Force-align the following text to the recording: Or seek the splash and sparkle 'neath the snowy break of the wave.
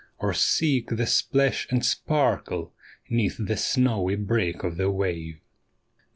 Or 0.17 0.33
seek 0.33 0.87
the 0.89 1.05
splash 1.05 1.67
and 1.69 1.85
sparkle 1.85 2.73
'neath 3.07 3.35
the 3.37 3.55
snowy 3.55 4.15
break 4.15 4.63
of 4.63 4.77
the 4.77 4.89
wave. 4.89 5.37